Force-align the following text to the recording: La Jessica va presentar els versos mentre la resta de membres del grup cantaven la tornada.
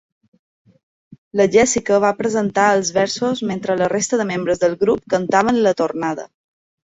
La 1.41 1.45
Jessica 1.55 1.99
va 2.05 2.09
presentar 2.21 2.63
els 2.77 2.89
versos 2.95 3.43
mentre 3.51 3.77
la 3.83 3.89
resta 3.95 4.19
de 4.23 4.27
membres 4.31 4.63
del 4.65 4.73
grup 4.85 5.03
cantaven 5.15 5.61
la 5.69 5.75
tornada. 5.83 6.27